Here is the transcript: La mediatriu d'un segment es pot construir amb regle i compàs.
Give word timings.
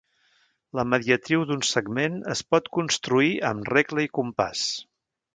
La 0.77 0.83
mediatriu 0.93 1.43
d'un 1.49 1.59
segment 1.71 2.15
es 2.35 2.41
pot 2.55 2.69
construir 2.77 3.29
amb 3.51 3.69
regle 3.75 4.07
i 4.07 4.11
compàs. 4.21 4.65